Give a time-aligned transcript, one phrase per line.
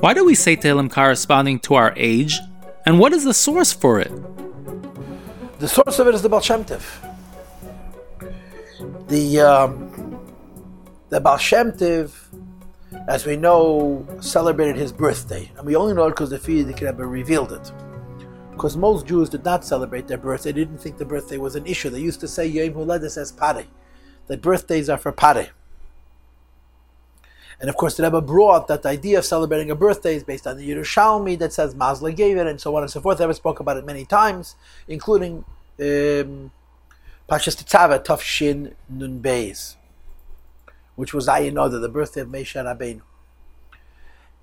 [0.00, 2.40] Why do we say Tehillim corresponding to our age?
[2.86, 4.10] And what is the source for it?
[5.58, 6.82] The source of it is the Baal Shem Tov.
[9.08, 10.18] The, um,
[11.10, 12.14] the Baal Shem Tov,
[13.08, 15.52] as we know, celebrated his birthday.
[15.58, 17.70] And we only know it because the Frierdiker Rebbe revealed it.
[18.52, 20.50] Because most Jews did not celebrate their birthday.
[20.52, 21.90] They didn't think the birthday was an issue.
[21.90, 23.66] They used to say Yom Huledes as Pare,
[24.28, 25.50] that birthdays are for Pare.
[27.60, 30.56] And of course, the Rebbe brought that idea of celebrating a birthday is based on
[30.56, 33.18] the Yerushalmi that says Mazla gave it, and so on and so forth.
[33.18, 34.56] The Rebbe spoke about it many times,
[34.88, 35.44] including
[35.78, 36.50] um,
[37.28, 39.76] Pashas Tetzaveh, Tov Shin Nun Beis,
[40.96, 43.02] which was Ayinoda, the birthday of Moshe Rabbeinu.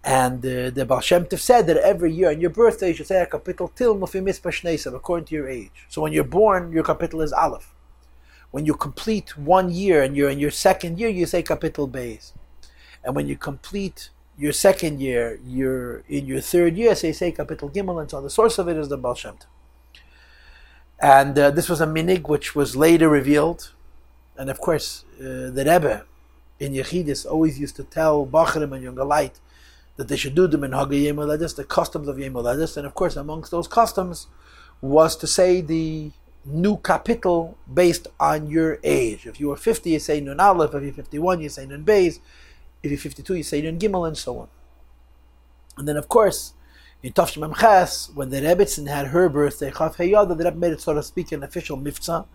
[0.04, 3.08] And uh, the Baal Shem Tov said that every year on your birthday you should
[3.08, 5.72] say a capital Til Mufimis Pashnesav, according to your age.
[5.90, 7.74] So when you're born, your capital is Aleph.
[8.52, 12.32] When you complete one year and you're in your second year, you say capital Beis.
[13.04, 17.73] And when you complete your second year, you're in your third year, say say Kapitel
[17.73, 19.36] Gimel, and so the source of it is the Baal Shem
[21.00, 23.72] And uh, this was a minig which was later revealed.
[24.38, 26.06] And of course, uh, the Rebbe
[26.59, 29.40] in Yechidis always used to tell Bachrim and Yungalite
[29.95, 32.78] that they should do in Hagay Yemoledis, the customs of Yemoledis.
[32.78, 34.28] And of course, amongst those customs
[34.80, 36.12] was to say the
[36.45, 39.25] new capital based on your age.
[39.25, 40.73] If you were 50, you say Nun Aleph.
[40.75, 42.20] If you're 51, you say Nun Beis.
[42.83, 44.47] If you're 52, you say Nun Gimel, and so on.
[45.78, 46.53] And then, of course,
[47.03, 50.81] in Tafshim Ches, when the Rebbetzin had her birthday, Chav Heyada, the Rebbe made it,
[50.81, 52.25] so to speak, an official mitzvah,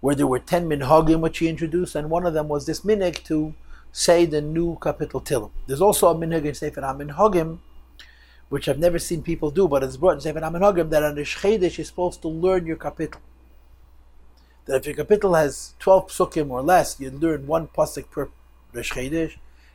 [0.00, 3.22] where there were 10 minhagim which he introduced, and one of them was this minig
[3.24, 3.54] to
[3.92, 5.50] say the new capital Tilim.
[5.66, 7.58] There's also a minig in Sefer HaMinhagim,
[8.48, 11.70] which I've never seen people do, but it's brought in Sefer HaMinhagim that on the
[11.76, 13.20] you're supposed to learn your capital.
[14.64, 18.28] That if your capital has 12 psukim or less, you learn one pasuk per
[18.72, 18.92] Rosh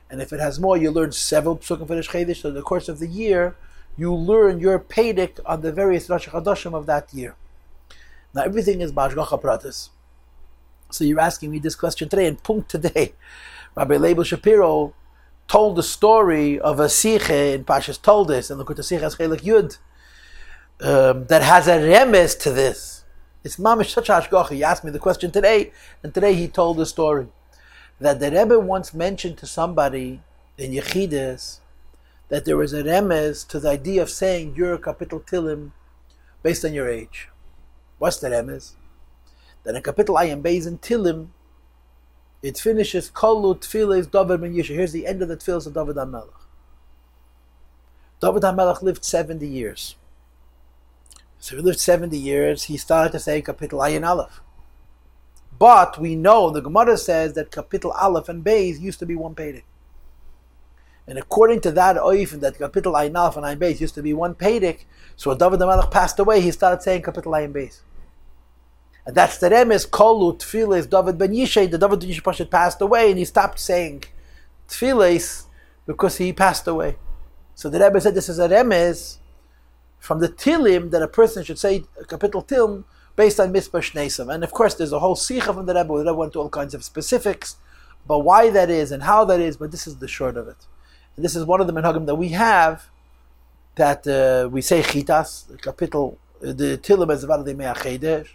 [0.10, 2.42] and if it has more, you learn several psukim for the Chodesh.
[2.42, 3.56] So in the course of the year,
[3.98, 7.36] you learn your Pedic on the various Rosh Chodeshim of that year.
[8.34, 9.90] Now everything is Bashgacha Pratis.
[10.92, 13.14] So you're asking me this question today, and Punkt today,
[13.76, 14.94] Rabbi Leibel Shapiro
[15.48, 19.42] told the story of a Siche in Pashas Toldis, and look at the Siche Chelik
[19.42, 19.78] Yud,
[20.82, 23.04] um, that has a remes to this.
[23.44, 24.52] It's mamish such hashgacha.
[24.52, 25.72] He asked me the question today,
[26.04, 27.28] and today he told the story
[28.00, 30.22] that the Rebbe once mentioned to somebody
[30.58, 31.60] in Yechidus
[32.30, 35.72] that there was a remes to the idea of saying your capital tilim
[36.44, 37.30] based on your age.
[37.98, 38.74] What's the remes?
[39.64, 41.28] That a capital Ayam based in Tilim,
[42.44, 44.76] it finishes Kolu Tfilis David Ben Yishay.
[44.76, 46.30] Here's the end of the Tfilis of David HaMelech.
[48.22, 49.96] David HaMelech lived 70 years.
[51.40, 54.42] So he lived 70 years, he started to say capital Ayin Aleph.
[55.58, 59.36] But we know, the Gemara says that capital Aleph and Beis used to be one
[59.36, 59.64] Pedic.
[61.08, 64.14] And according to that oif, that capital Ayin Aleph and Ayin Beis used to be
[64.14, 64.86] one Pedic,
[65.16, 67.82] so when David HaMelech passed away, he started saying capital Ayin Beis.
[69.06, 73.12] And that's the remes, Kolu Tfilis David Ben Yishay, the David Ben Yishay passed away,
[73.12, 74.04] and he stopped saying
[74.68, 75.46] Tfilis
[75.86, 76.98] because he passed away.
[77.54, 79.18] So the Rebbe said this is a remes
[80.00, 82.84] from the Tilim that a person should say capital Tilim
[83.16, 84.34] based on Mitzvah Shnesim.
[84.34, 86.50] And of course, there's a whole Sikha from the Rebbe, the Rebbe went to all
[86.50, 87.58] kinds of specifics
[88.08, 90.58] but why that is and how that is, but this is the short of it.
[91.16, 92.88] And this is one of the menhagim that we have
[93.76, 98.30] that uh, we say Chitas, the capital, the Tilim is about the Me'achedesh.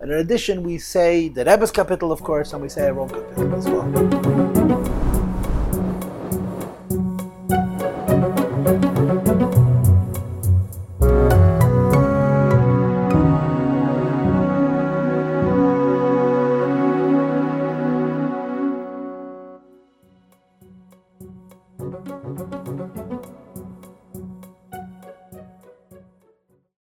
[0.00, 3.08] And in addition, we say the Rebbe's capital, of course, and we say our own
[3.08, 4.21] capital as well.